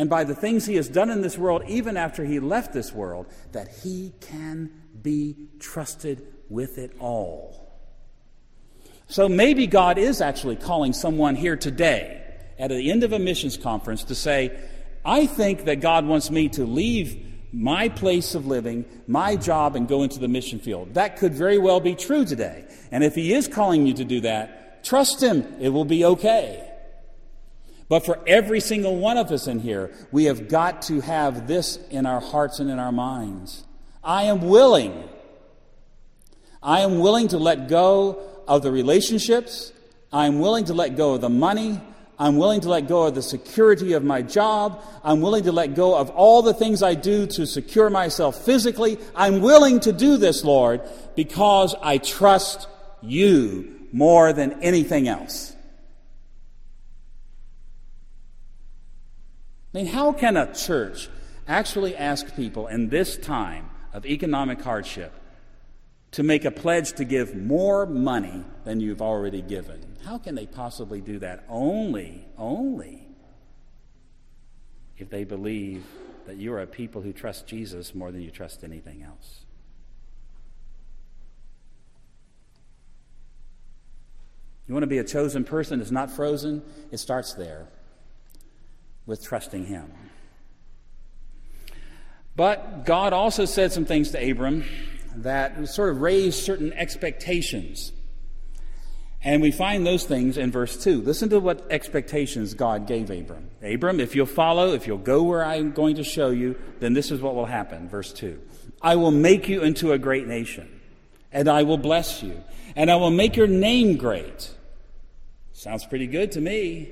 and 0.00 0.08
by 0.08 0.24
the 0.24 0.34
things 0.34 0.64
He 0.64 0.76
has 0.76 0.88
done 0.88 1.10
in 1.10 1.20
this 1.20 1.36
world, 1.36 1.62
even 1.68 1.98
after 1.98 2.24
He 2.24 2.40
left 2.40 2.72
this 2.72 2.90
world, 2.90 3.26
that 3.52 3.68
He 3.82 4.14
can 4.22 4.70
be 5.02 5.36
trusted 5.58 6.26
with 6.48 6.78
it 6.78 6.96
all. 6.98 7.70
So 9.08 9.28
maybe 9.28 9.66
God 9.66 9.98
is 9.98 10.22
actually 10.22 10.56
calling 10.56 10.94
someone 10.94 11.36
here 11.36 11.54
today 11.54 12.22
at 12.58 12.70
the 12.70 12.90
end 12.90 13.04
of 13.04 13.12
a 13.12 13.18
missions 13.18 13.58
conference 13.58 14.04
to 14.04 14.14
say, 14.14 14.58
I 15.04 15.26
think 15.26 15.66
that 15.66 15.82
God 15.82 16.06
wants 16.06 16.30
me 16.30 16.48
to 16.48 16.64
leave 16.64 17.22
my 17.52 17.90
place 17.90 18.34
of 18.34 18.46
living, 18.46 18.86
my 19.06 19.36
job, 19.36 19.76
and 19.76 19.86
go 19.86 20.02
into 20.02 20.18
the 20.18 20.28
mission 20.28 20.60
field. 20.60 20.94
That 20.94 21.18
could 21.18 21.34
very 21.34 21.58
well 21.58 21.80
be 21.80 21.94
true 21.94 22.24
today. 22.24 22.64
And 22.90 23.04
if 23.04 23.14
He 23.14 23.34
is 23.34 23.48
calling 23.48 23.86
you 23.86 23.92
to 23.92 24.04
do 24.06 24.22
that, 24.22 24.82
trust 24.82 25.22
Him, 25.22 25.44
it 25.60 25.68
will 25.68 25.84
be 25.84 26.06
okay. 26.06 26.69
But 27.90 28.06
for 28.06 28.20
every 28.24 28.60
single 28.60 28.96
one 28.96 29.18
of 29.18 29.32
us 29.32 29.48
in 29.48 29.58
here, 29.58 29.90
we 30.12 30.26
have 30.26 30.48
got 30.48 30.82
to 30.82 31.00
have 31.00 31.48
this 31.48 31.76
in 31.90 32.06
our 32.06 32.20
hearts 32.20 32.60
and 32.60 32.70
in 32.70 32.78
our 32.78 32.92
minds. 32.92 33.64
I 34.04 34.24
am 34.24 34.42
willing. 34.42 35.08
I 36.62 36.82
am 36.82 37.00
willing 37.00 37.26
to 37.28 37.38
let 37.38 37.66
go 37.66 38.22
of 38.46 38.62
the 38.62 38.70
relationships. 38.70 39.72
I'm 40.12 40.38
willing 40.38 40.66
to 40.66 40.72
let 40.72 40.96
go 40.96 41.14
of 41.14 41.20
the 41.20 41.28
money. 41.28 41.80
I'm 42.16 42.36
willing 42.36 42.60
to 42.60 42.68
let 42.68 42.86
go 42.86 43.06
of 43.06 43.16
the 43.16 43.22
security 43.22 43.94
of 43.94 44.04
my 44.04 44.22
job. 44.22 44.84
I'm 45.02 45.20
willing 45.20 45.42
to 45.44 45.52
let 45.52 45.74
go 45.74 45.98
of 45.98 46.10
all 46.10 46.42
the 46.42 46.54
things 46.54 46.84
I 46.84 46.94
do 46.94 47.26
to 47.26 47.44
secure 47.44 47.90
myself 47.90 48.44
physically. 48.44 48.98
I'm 49.16 49.40
willing 49.40 49.80
to 49.80 49.92
do 49.92 50.16
this, 50.16 50.44
Lord, 50.44 50.80
because 51.16 51.74
I 51.82 51.98
trust 51.98 52.68
you 53.02 53.88
more 53.90 54.32
than 54.32 54.62
anything 54.62 55.08
else. 55.08 55.56
I 59.72 59.78
mean, 59.78 59.86
how 59.86 60.12
can 60.12 60.36
a 60.36 60.52
church 60.52 61.08
actually 61.46 61.96
ask 61.96 62.34
people 62.36 62.66
in 62.66 62.88
this 62.88 63.16
time 63.16 63.70
of 63.92 64.06
economic 64.06 64.60
hardship 64.62 65.12
to 66.12 66.22
make 66.22 66.44
a 66.44 66.50
pledge 66.50 66.92
to 66.92 67.04
give 67.04 67.36
more 67.36 67.86
money 67.86 68.44
than 68.64 68.80
you've 68.80 69.02
already 69.02 69.42
given. 69.42 69.80
How 70.04 70.18
can 70.18 70.34
they 70.34 70.46
possibly 70.46 71.00
do 71.00 71.18
that? 71.20 71.44
Only, 71.48 72.26
only 72.36 73.06
if 74.98 75.08
they 75.08 75.24
believe 75.24 75.84
that 76.26 76.36
you 76.36 76.52
are 76.52 76.60
a 76.60 76.66
people 76.66 77.00
who 77.00 77.12
trust 77.12 77.46
Jesus 77.46 77.94
more 77.94 78.10
than 78.10 78.22
you 78.22 78.30
trust 78.30 78.64
anything 78.64 79.02
else. 79.02 79.44
You 84.66 84.74
want 84.74 84.84
to 84.84 84.88
be 84.88 84.98
a 84.98 85.04
chosen 85.04 85.44
person 85.44 85.78
that's 85.78 85.90
not 85.90 86.10
frozen? 86.10 86.62
It 86.92 86.98
starts 86.98 87.34
there 87.34 87.68
with 89.06 89.24
trusting 89.24 89.66
Him. 89.66 89.92
But 92.36 92.86
God 92.86 93.12
also 93.12 93.44
said 93.44 93.72
some 93.72 93.84
things 93.84 94.12
to 94.12 94.30
Abram 94.30 94.64
that 95.16 95.68
sort 95.68 95.90
of 95.90 96.00
raised 96.00 96.42
certain 96.42 96.72
expectations. 96.72 97.92
And 99.22 99.42
we 99.42 99.50
find 99.50 99.86
those 99.86 100.04
things 100.04 100.38
in 100.38 100.50
verse 100.50 100.82
2. 100.82 101.02
Listen 101.02 101.28
to 101.28 101.40
what 101.40 101.66
expectations 101.70 102.54
God 102.54 102.86
gave 102.86 103.10
Abram. 103.10 103.50
Abram, 103.62 104.00
if 104.00 104.16
you'll 104.16 104.24
follow, 104.24 104.72
if 104.72 104.86
you'll 104.86 104.96
go 104.96 105.22
where 105.22 105.44
I'm 105.44 105.72
going 105.72 105.96
to 105.96 106.04
show 106.04 106.30
you, 106.30 106.58
then 106.78 106.94
this 106.94 107.10
is 107.10 107.20
what 107.20 107.34
will 107.34 107.46
happen. 107.46 107.88
Verse 107.88 108.12
2. 108.14 108.40
I 108.80 108.96
will 108.96 109.10
make 109.10 109.46
you 109.46 109.62
into 109.62 109.92
a 109.92 109.98
great 109.98 110.26
nation, 110.26 110.80
and 111.30 111.48
I 111.48 111.64
will 111.64 111.76
bless 111.76 112.22
you, 112.22 112.42
and 112.74 112.90
I 112.90 112.96
will 112.96 113.10
make 113.10 113.36
your 113.36 113.46
name 113.46 113.98
great. 113.98 114.54
Sounds 115.52 115.84
pretty 115.84 116.06
good 116.06 116.32
to 116.32 116.40
me. 116.40 116.90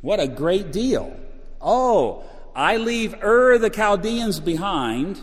What 0.00 0.18
a 0.18 0.26
great 0.26 0.72
deal. 0.72 1.14
Oh, 1.60 2.24
I 2.54 2.76
leave 2.76 3.14
Ur 3.22 3.58
the 3.58 3.70
Chaldeans 3.70 4.40
behind, 4.40 5.20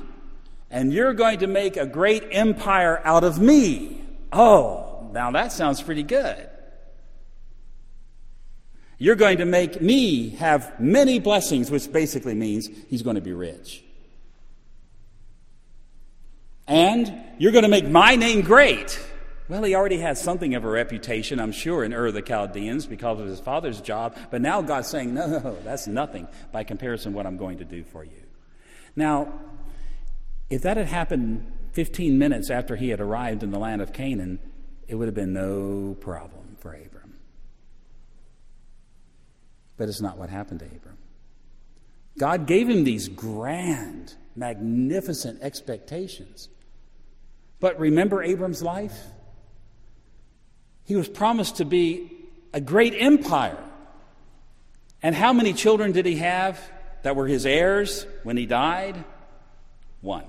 and 0.70 0.94
you're 0.94 1.14
going 1.14 1.40
to 1.40 1.48
make 1.48 1.78
a 1.78 1.86
great 1.86 2.24
empire 2.32 3.02
out 3.04 3.24
of 3.24 3.40
me. 3.40 4.04
Oh, 4.32 5.10
now 5.14 5.32
that 5.32 5.52
sounds 5.52 5.82
pretty 5.82 6.04
good. 6.04 6.50
You're 9.00 9.16
going 9.16 9.38
to 9.38 9.46
make 9.46 9.82
me 9.82 10.30
have 10.32 10.80
many 10.80 11.20
blessings, 11.20 11.70
which 11.70 11.92
basically 11.92 12.34
means 12.34 12.70
he's 12.90 13.04
going 13.04 13.16
to 13.16 13.22
be 13.22 13.34
rich. 13.34 13.84
And 16.68 17.14
you're 17.38 17.52
going 17.52 17.64
to 17.64 17.70
make 17.70 17.88
my 17.88 18.16
name 18.16 18.42
great. 18.42 19.00
Well, 19.50 19.64
he 19.64 19.76
already 19.76 19.98
had 19.98 20.18
something 20.18 20.56
of 20.56 20.66
a 20.66 20.70
reputation, 20.70 21.40
I'm 21.40 21.54
sure, 21.54 21.84
in 21.84 21.94
Ur 21.94 22.08
of 22.08 22.14
the 22.14 22.22
Chaldeans 22.22 22.86
because 22.86 23.20
of 23.20 23.28
his 23.28 23.40
father's 23.40 23.80
job. 23.80 24.18
But 24.30 24.42
now 24.42 24.62
God's 24.62 24.90
saying, 24.90 25.14
no, 25.14 25.28
no, 25.28 25.58
that's 25.64 25.88
nothing 25.88 26.28
by 26.52 26.64
comparison 26.64 27.14
what 27.14 27.26
I'm 27.26 27.38
going 27.38 27.60
to 27.60 27.66
do 27.66 27.84
for 27.84 28.04
you. 28.04 28.24
Now, 28.96 29.32
if 30.50 30.64
that 30.64 30.76
had 30.76 30.88
happened 30.88 31.52
15 31.74 32.18
minutes 32.18 32.50
after 32.50 32.76
he 32.76 32.90
had 32.90 33.00
arrived 33.00 33.44
in 33.44 33.52
the 33.52 33.60
land 33.60 33.82
of 33.82 33.94
Canaan, 33.94 34.40
it 34.88 34.96
would 34.96 35.08
have 35.08 35.16
been 35.16 35.34
no 35.34 35.96
problem 36.00 36.58
for 36.60 36.74
Abram. 36.74 37.16
But 39.78 39.88
it's 39.88 40.02
not 40.02 40.18
what 40.18 40.30
happened 40.30 40.60
to 40.60 40.66
Abram. 40.66 40.98
God 42.18 42.48
gave 42.48 42.68
him 42.68 42.84
these 42.84 43.08
grand, 43.08 44.16
magnificent 44.36 45.42
expectations. 45.42 46.50
But 47.60 47.80
remember 47.80 48.24
Abram's 48.24 48.64
life? 48.64 48.98
He 50.88 50.96
was 50.96 51.10
promised 51.10 51.58
to 51.58 51.66
be 51.66 52.10
a 52.54 52.62
great 52.62 52.96
empire. 52.98 53.62
And 55.04 55.14
how 55.14 55.34
many 55.34 55.52
children 55.52 55.92
did 55.92 56.06
he 56.06 56.16
have 56.16 56.60
that 57.04 57.16
were 57.16 57.28
his 57.28 57.46
heirs 57.46 58.08
when 58.24 58.38
he 58.38 58.46
died? 58.46 59.04
One. 60.00 60.24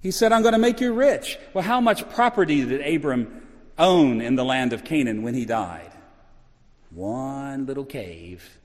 He 0.00 0.10
said, 0.10 0.32
I'm 0.32 0.40
going 0.40 0.54
to 0.54 0.58
make 0.58 0.80
you 0.80 0.94
rich. 0.94 1.38
Well, 1.52 1.64
how 1.64 1.82
much 1.82 2.08
property 2.10 2.64
did 2.64 2.80
Abram 2.80 3.46
own 3.78 4.22
in 4.22 4.36
the 4.36 4.44
land 4.44 4.72
of 4.72 4.84
Canaan 4.84 5.22
when 5.22 5.34
he 5.34 5.44
died? 5.44 5.92
One 6.90 7.66
little 7.66 7.84
cave 7.84 8.58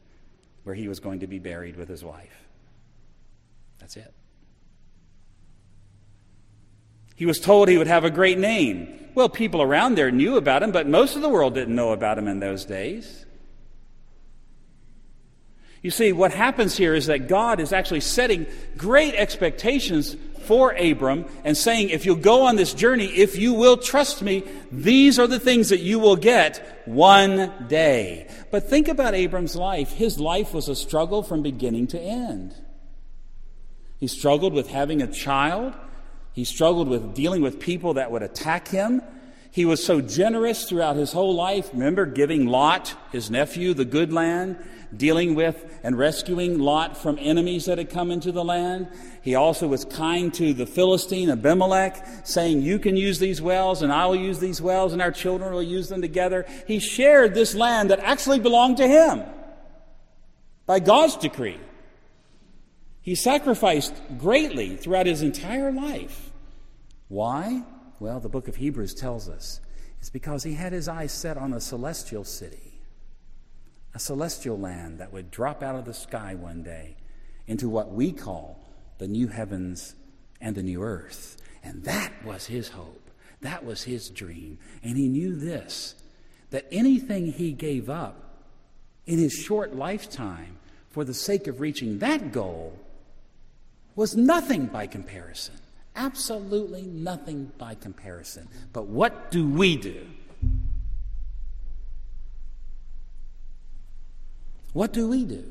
where 0.63 0.75
he 0.75 0.87
was 0.87 1.01
going 1.01 1.19
to 1.19 1.27
be 1.27 1.39
buried 1.39 1.75
with 1.75 1.89
his 1.89 2.03
wife. 2.03 2.45
That's 3.79 3.97
it. 3.97 4.13
He 7.19 7.25
was 7.25 7.37
told 7.37 7.67
he 7.67 7.77
would 7.77 7.87
have 7.87 8.05
a 8.05 8.09
great 8.09 8.39
name. 8.39 8.87
Well, 9.13 9.27
people 9.27 9.61
around 9.61 9.95
there 9.95 10.09
knew 10.09 10.37
about 10.37 10.63
him, 10.63 10.71
but 10.71 10.87
most 10.87 11.17
of 11.17 11.21
the 11.21 11.27
world 11.27 11.53
didn't 11.53 11.75
know 11.75 11.91
about 11.91 12.17
him 12.17 12.29
in 12.29 12.39
those 12.39 12.63
days. 12.63 13.25
You 15.81 15.91
see, 15.91 16.13
what 16.13 16.31
happens 16.31 16.77
here 16.77 16.95
is 16.95 17.07
that 17.07 17.27
God 17.27 17.59
is 17.59 17.73
actually 17.73 17.99
setting 17.99 18.47
great 18.77 19.15
expectations 19.15 20.15
for 20.43 20.71
Abram 20.71 21.25
and 21.43 21.57
saying, 21.57 21.89
if 21.89 22.05
you'll 22.05 22.15
go 22.15 22.43
on 22.43 22.55
this 22.55 22.73
journey, 22.73 23.07
if 23.07 23.37
you 23.37 23.53
will 23.53 23.75
trust 23.75 24.21
me, 24.21 24.45
these 24.71 25.19
are 25.19 25.27
the 25.27 25.41
things 25.41 25.67
that 25.69 25.81
you 25.81 25.99
will 25.99 26.15
get 26.15 26.83
one 26.85 27.51
day. 27.67 28.29
But 28.49 28.69
think 28.69 28.87
about 28.87 29.13
Abram's 29.13 29.57
life. 29.57 29.91
His 29.91 30.21
life 30.21 30.53
was 30.53 30.69
a 30.69 30.75
struggle 30.75 31.21
from 31.21 31.43
beginning 31.43 31.87
to 31.87 31.99
end. 31.99 32.55
He 33.97 34.07
struggled 34.07 34.53
with 34.53 34.69
having 34.69 35.01
a 35.01 35.11
child. 35.11 35.73
He 36.39 36.45
struggled 36.45 36.87
with 36.87 37.13
dealing 37.13 37.41
with 37.41 37.59
people 37.59 37.95
that 37.95 38.11
would 38.11 38.23
attack 38.23 38.69
him. 38.69 39.01
He 39.51 39.65
was 39.65 39.83
so 39.83 39.99
generous 39.99 40.69
throughout 40.69 40.95
his 40.95 41.11
whole 41.11 41.35
life. 41.35 41.69
Remember 41.73 42.05
giving 42.05 42.45
Lot, 42.45 42.95
his 43.11 43.29
nephew, 43.29 43.73
the 43.73 43.83
good 43.83 44.13
land, 44.13 44.55
dealing 44.95 45.35
with 45.35 45.61
and 45.83 45.97
rescuing 45.97 46.57
Lot 46.57 46.95
from 46.95 47.17
enemies 47.19 47.65
that 47.65 47.77
had 47.77 47.89
come 47.89 48.09
into 48.09 48.31
the 48.31 48.45
land. 48.45 48.87
He 49.21 49.35
also 49.35 49.67
was 49.67 49.83
kind 49.83 50.33
to 50.35 50.53
the 50.53 50.65
Philistine 50.65 51.29
Abimelech, 51.29 52.05
saying, 52.23 52.61
You 52.61 52.79
can 52.79 52.95
use 52.95 53.19
these 53.19 53.41
wells, 53.41 53.81
and 53.81 53.91
I 53.91 54.05
will 54.05 54.15
use 54.15 54.39
these 54.39 54.61
wells, 54.61 54.93
and 54.93 55.01
our 55.01 55.11
children 55.11 55.51
will 55.51 55.61
use 55.61 55.89
them 55.89 56.01
together. 56.01 56.45
He 56.67 56.79
shared 56.79 57.33
this 57.33 57.53
land 57.53 57.89
that 57.89 57.99
actually 57.99 58.39
belonged 58.39 58.77
to 58.77 58.87
him 58.87 59.23
by 60.65 60.79
God's 60.79 61.17
decree. 61.17 61.59
He 63.01 63.15
sacrificed 63.15 63.93
greatly 64.17 64.77
throughout 64.77 65.05
his 65.05 65.21
entire 65.21 65.73
life. 65.73 66.28
Why? 67.09 67.63
Well, 67.99 68.19
the 68.19 68.29
book 68.29 68.47
of 68.47 68.55
Hebrews 68.55 68.93
tells 68.93 69.27
us 69.27 69.59
it's 69.99 70.09
because 70.09 70.43
he 70.43 70.53
had 70.53 70.71
his 70.71 70.87
eyes 70.87 71.11
set 71.11 71.37
on 71.37 71.51
a 71.51 71.59
celestial 71.59 72.23
city, 72.23 72.79
a 73.93 73.99
celestial 73.99 74.57
land 74.57 74.99
that 74.99 75.11
would 75.11 75.29
drop 75.29 75.61
out 75.61 75.75
of 75.75 75.85
the 75.85 75.93
sky 75.93 76.35
one 76.35 76.63
day 76.63 76.95
into 77.47 77.67
what 77.67 77.91
we 77.91 78.13
call 78.13 78.63
the 78.99 79.07
new 79.07 79.27
heavens 79.27 79.95
and 80.39 80.55
the 80.55 80.63
new 80.63 80.81
earth. 80.81 81.37
And 81.63 81.83
that 81.83 82.13
was 82.23 82.45
his 82.45 82.69
hope. 82.69 83.09
That 83.41 83.65
was 83.65 83.83
his 83.83 84.09
dream. 84.09 84.59
And 84.83 84.97
he 84.97 85.09
knew 85.09 85.35
this 85.35 85.95
that 86.51 86.65
anything 86.71 87.31
he 87.31 87.51
gave 87.51 87.89
up 87.89 88.43
in 89.05 89.19
his 89.19 89.33
short 89.33 89.75
lifetime 89.75 90.57
for 90.89 91.03
the 91.03 91.13
sake 91.13 91.47
of 91.47 91.59
reaching 91.59 91.99
that 91.99 92.31
goal 92.31 92.79
was 93.95 94.15
nothing 94.15 94.65
by 94.65 94.87
comparison. 94.87 95.55
Absolutely 95.99 96.83
nothing 96.83 97.51
by 97.57 97.75
comparison. 97.75 98.47
But 98.71 98.87
what 98.87 99.31
do 99.31 99.45
we 99.45 99.75
do? 99.75 100.07
What 104.71 104.93
do 104.93 105.09
we 105.09 105.25
do? 105.25 105.43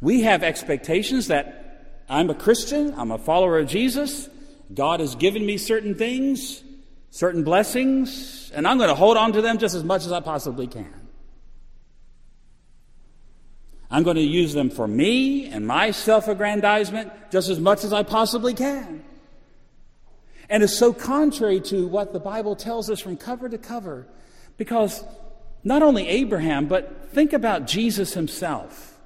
We 0.00 0.22
have 0.22 0.42
expectations 0.42 1.28
that 1.28 2.02
I'm 2.08 2.28
a 2.28 2.34
Christian, 2.34 2.94
I'm 2.96 3.12
a 3.12 3.18
follower 3.18 3.60
of 3.60 3.68
Jesus, 3.68 4.28
God 4.74 4.98
has 4.98 5.14
given 5.14 5.46
me 5.46 5.56
certain 5.56 5.94
things, 5.94 6.64
certain 7.10 7.44
blessings, 7.44 8.50
and 8.52 8.66
I'm 8.66 8.78
going 8.78 8.88
to 8.88 8.96
hold 8.96 9.16
on 9.16 9.34
to 9.34 9.40
them 9.40 9.58
just 9.58 9.76
as 9.76 9.84
much 9.84 10.04
as 10.04 10.10
I 10.10 10.18
possibly 10.18 10.66
can. 10.66 11.05
I'm 13.90 14.02
going 14.02 14.16
to 14.16 14.22
use 14.22 14.52
them 14.52 14.70
for 14.70 14.86
me 14.88 15.46
and 15.46 15.66
my 15.66 15.90
self 15.90 16.28
aggrandizement 16.28 17.12
just 17.30 17.48
as 17.48 17.60
much 17.60 17.84
as 17.84 17.92
I 17.92 18.02
possibly 18.02 18.54
can. 18.54 19.04
And 20.48 20.62
it's 20.62 20.76
so 20.76 20.92
contrary 20.92 21.60
to 21.62 21.86
what 21.86 22.12
the 22.12 22.20
Bible 22.20 22.56
tells 22.56 22.90
us 22.90 23.00
from 23.00 23.16
cover 23.16 23.48
to 23.48 23.58
cover 23.58 24.06
because 24.56 25.04
not 25.64 25.82
only 25.82 26.06
Abraham, 26.06 26.66
but 26.66 27.10
think 27.12 27.32
about 27.32 27.66
Jesus 27.66 28.14
himself. 28.14 28.96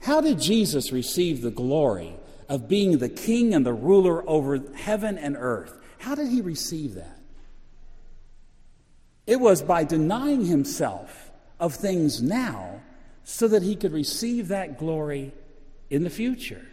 How 0.00 0.20
did 0.20 0.40
Jesus 0.40 0.92
receive 0.92 1.40
the 1.40 1.50
glory 1.50 2.14
of 2.48 2.68
being 2.68 2.98
the 2.98 3.08
king 3.08 3.54
and 3.54 3.64
the 3.64 3.72
ruler 3.72 4.28
over 4.28 4.60
heaven 4.74 5.16
and 5.16 5.36
earth? 5.38 5.78
How 5.98 6.14
did 6.14 6.28
he 6.28 6.40
receive 6.40 6.94
that? 6.96 7.18
It 9.26 9.40
was 9.40 9.62
by 9.62 9.84
denying 9.84 10.44
himself 10.44 11.30
of 11.60 11.74
things 11.74 12.20
now 12.20 12.81
so 13.24 13.48
that 13.48 13.62
he 13.62 13.76
could 13.76 13.92
receive 13.92 14.48
that 14.48 14.78
glory 14.78 15.32
in 15.90 16.04
the 16.04 16.10
future. 16.10 16.66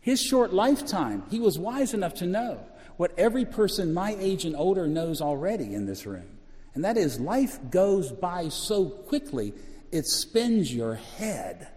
His 0.00 0.20
short 0.20 0.52
lifetime, 0.52 1.24
he 1.30 1.40
was 1.40 1.58
wise 1.58 1.94
enough 1.94 2.14
to 2.14 2.26
know 2.26 2.64
what 2.96 3.12
every 3.18 3.44
person 3.44 3.92
my 3.92 4.16
age 4.18 4.44
and 4.44 4.56
older 4.56 4.86
knows 4.86 5.20
already 5.20 5.74
in 5.74 5.86
this 5.86 6.06
room. 6.06 6.38
And 6.74 6.84
that 6.84 6.96
is, 6.96 7.18
life 7.18 7.58
goes 7.70 8.12
by 8.12 8.48
so 8.48 8.86
quickly, 8.86 9.54
it 9.90 10.06
spins 10.06 10.72
your 10.72 10.94
head. 10.94 11.68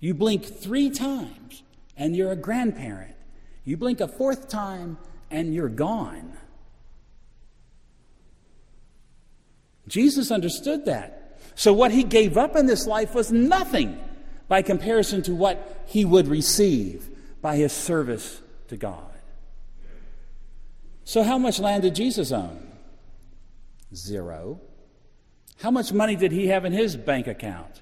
You 0.00 0.14
blink 0.14 0.44
three 0.44 0.90
times, 0.90 1.62
and 1.96 2.16
you're 2.16 2.32
a 2.32 2.36
grandparent. 2.36 3.14
You 3.64 3.76
blink 3.76 4.00
a 4.00 4.08
fourth 4.08 4.48
time, 4.48 4.98
and 5.30 5.54
you're 5.54 5.68
gone. 5.68 6.36
Jesus 9.88 10.30
understood 10.30 10.84
that. 10.86 11.40
So 11.54 11.72
what 11.72 11.90
he 11.90 12.04
gave 12.04 12.36
up 12.36 12.54
in 12.54 12.66
this 12.66 12.86
life 12.86 13.14
was 13.14 13.32
nothing 13.32 13.98
by 14.46 14.62
comparison 14.62 15.22
to 15.22 15.34
what 15.34 15.84
he 15.86 16.04
would 16.04 16.28
receive 16.28 17.08
by 17.42 17.56
his 17.56 17.72
service 17.72 18.40
to 18.68 18.76
God. 18.76 19.04
So, 21.04 21.22
how 21.22 21.38
much 21.38 21.58
land 21.58 21.84
did 21.84 21.94
Jesus 21.94 22.32
own? 22.32 22.68
Zero. 23.94 24.60
How 25.60 25.70
much 25.70 25.92
money 25.92 26.16
did 26.16 26.32
he 26.32 26.48
have 26.48 26.64
in 26.64 26.72
his 26.72 26.96
bank 26.96 27.26
account? 27.26 27.80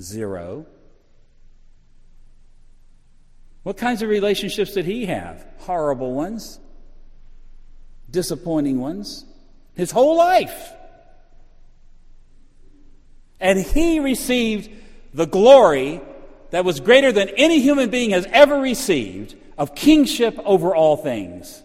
Zero. 0.00 0.66
What 3.64 3.76
kinds 3.76 4.00
of 4.02 4.08
relationships 4.08 4.72
did 4.72 4.84
he 4.84 5.06
have? 5.06 5.44
Horrible 5.58 6.14
ones, 6.14 6.60
disappointing 8.10 8.80
ones. 8.80 9.24
His 9.74 9.90
whole 9.90 10.16
life. 10.16 10.72
And 13.40 13.58
he 13.60 14.00
received 14.00 14.70
the 15.14 15.26
glory 15.26 16.00
that 16.50 16.64
was 16.64 16.80
greater 16.80 17.12
than 17.12 17.28
any 17.30 17.60
human 17.60 17.90
being 17.90 18.10
has 18.10 18.26
ever 18.30 18.60
received 18.60 19.36
of 19.56 19.74
kingship 19.74 20.38
over 20.44 20.74
all 20.74 20.96
things 20.96 21.62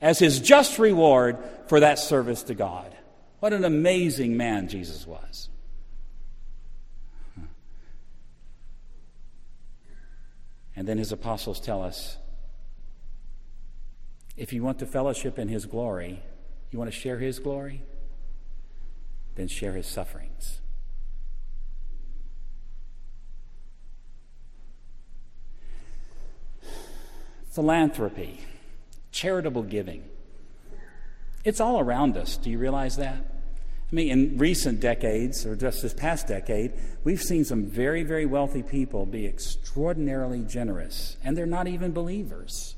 as 0.00 0.18
his 0.18 0.40
just 0.40 0.78
reward 0.78 1.38
for 1.66 1.80
that 1.80 1.98
service 1.98 2.42
to 2.44 2.54
God. 2.54 2.94
What 3.40 3.52
an 3.52 3.64
amazing 3.64 4.36
man 4.36 4.68
Jesus 4.68 5.06
was. 5.06 5.48
And 10.74 10.88
then 10.88 10.98
his 10.98 11.12
apostles 11.12 11.60
tell 11.60 11.82
us 11.82 12.16
if 14.36 14.52
you 14.52 14.62
want 14.62 14.78
to 14.78 14.86
fellowship 14.86 15.38
in 15.38 15.48
his 15.48 15.66
glory, 15.66 16.22
you 16.70 16.78
want 16.78 16.90
to 16.90 16.96
share 16.96 17.18
his 17.18 17.38
glory, 17.38 17.82
then 19.34 19.48
share 19.48 19.72
his 19.72 19.86
sufferings. 19.86 20.61
Philanthropy, 27.52 28.40
charitable 29.10 29.62
giving. 29.62 30.04
It's 31.44 31.60
all 31.60 31.80
around 31.80 32.16
us. 32.16 32.36
Do 32.36 32.50
you 32.50 32.58
realize 32.58 32.96
that? 32.96 33.16
I 33.16 33.94
mean, 33.94 34.10
in 34.10 34.38
recent 34.38 34.80
decades, 34.80 35.44
or 35.44 35.54
just 35.54 35.82
this 35.82 35.92
past 35.92 36.26
decade, 36.26 36.72
we've 37.04 37.20
seen 37.20 37.44
some 37.44 37.66
very, 37.66 38.04
very 38.04 38.24
wealthy 38.24 38.62
people 38.62 39.04
be 39.04 39.26
extraordinarily 39.26 40.44
generous, 40.44 41.18
and 41.22 41.36
they're 41.36 41.44
not 41.44 41.68
even 41.68 41.92
believers. 41.92 42.74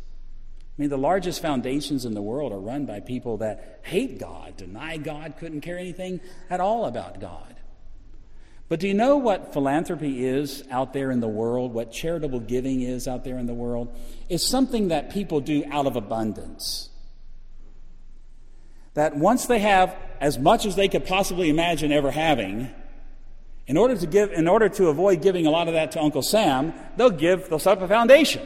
I 0.76 0.82
mean, 0.82 0.90
the 0.90 0.98
largest 0.98 1.40
foundations 1.40 2.04
in 2.04 2.14
the 2.14 2.22
world 2.22 2.52
are 2.52 2.58
run 2.58 2.84
by 2.84 2.98
people 2.98 3.36
that 3.36 3.78
hate 3.82 4.18
God, 4.18 4.56
deny 4.56 4.96
God, 4.96 5.34
couldn't 5.38 5.60
care 5.60 5.78
anything 5.78 6.20
at 6.50 6.58
all 6.58 6.86
about 6.86 7.20
God. 7.20 7.53
But 8.74 8.80
do 8.80 8.88
you 8.88 8.94
know 8.94 9.18
what 9.18 9.52
philanthropy 9.52 10.26
is 10.26 10.64
out 10.68 10.92
there 10.92 11.12
in 11.12 11.20
the 11.20 11.28
world? 11.28 11.72
What 11.72 11.92
charitable 11.92 12.40
giving 12.40 12.80
is 12.80 13.06
out 13.06 13.22
there 13.22 13.38
in 13.38 13.46
the 13.46 13.54
world? 13.54 13.96
It's 14.28 14.44
something 14.44 14.88
that 14.88 15.12
people 15.12 15.40
do 15.40 15.62
out 15.70 15.86
of 15.86 15.94
abundance. 15.94 16.88
That 18.94 19.14
once 19.16 19.46
they 19.46 19.60
have 19.60 19.94
as 20.20 20.40
much 20.40 20.66
as 20.66 20.74
they 20.74 20.88
could 20.88 21.06
possibly 21.06 21.50
imagine 21.50 21.92
ever 21.92 22.10
having, 22.10 22.68
in 23.68 23.76
order 23.76 23.96
to 23.96 24.08
give, 24.08 24.32
in 24.32 24.48
order 24.48 24.68
to 24.70 24.88
avoid 24.88 25.22
giving 25.22 25.46
a 25.46 25.50
lot 25.50 25.68
of 25.68 25.74
that 25.74 25.92
to 25.92 26.02
Uncle 26.02 26.22
Sam, 26.22 26.74
they'll 26.96 27.10
give, 27.10 27.48
they'll 27.48 27.60
set 27.60 27.78
up 27.78 27.84
a 27.84 27.86
foundation. 27.86 28.44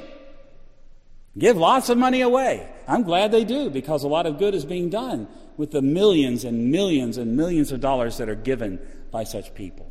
Give 1.38 1.56
lots 1.56 1.88
of 1.88 1.96
money 1.96 2.20
away. 2.20 2.68
I'm 2.86 3.02
glad 3.02 3.32
they 3.32 3.44
do 3.44 3.70
because 3.70 4.04
a 4.04 4.08
lot 4.08 4.26
of 4.26 4.38
good 4.38 4.54
is 4.54 4.66
being 4.66 4.90
done 4.90 5.26
with 5.56 5.70
the 5.70 5.80
millions 5.80 6.44
and 6.44 6.70
millions 6.70 7.16
and 7.16 7.34
millions 7.34 7.72
of 7.72 7.80
dollars 7.80 8.18
that 8.18 8.28
are 8.28 8.34
given 8.34 8.78
by 9.10 9.24
such 9.24 9.54
people. 9.54 9.87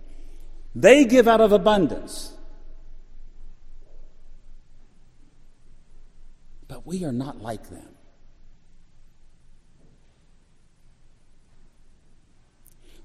They 0.79 1.05
give 1.05 1.27
out 1.27 1.41
of 1.41 1.51
abundance. 1.51 2.31
But 6.67 6.85
we 6.85 7.03
are 7.03 7.11
not 7.11 7.41
like 7.41 7.71
them. 7.71 7.95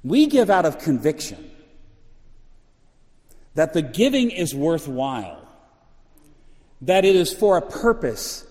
We 0.05 0.27
give 0.27 0.51
out 0.51 0.67
of 0.67 0.81
conviction 0.81 1.51
that 3.55 3.73
the 3.73 3.81
giving 3.81 4.31
is 4.31 4.55
worthwhile 4.55 5.49
that 6.83 7.07
it 7.07 7.17
is 7.17 7.33
for 7.33 7.57
a 7.57 7.63
purpose 7.63 8.47